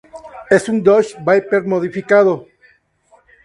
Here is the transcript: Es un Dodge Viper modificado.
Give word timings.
Es 0.49 0.67
un 0.67 0.81
Dodge 0.81 1.15
Viper 1.23 1.63
modificado. 1.65 2.47